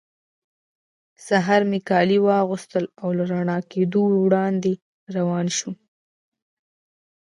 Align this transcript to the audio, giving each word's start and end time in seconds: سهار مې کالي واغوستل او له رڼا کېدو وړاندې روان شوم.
سهار 1.25 1.61
مې 1.69 1.79
کالي 1.89 2.17
واغوستل 2.27 2.85
او 3.01 3.09
له 3.17 3.23
رڼا 3.31 3.57
کېدو 3.71 4.03
وړاندې 4.23 4.73
روان 5.15 5.45
شوم. 5.57 5.75